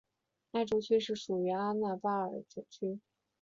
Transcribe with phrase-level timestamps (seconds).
[0.51, 2.99] 艾珠区是属于阿纳巴尔选区。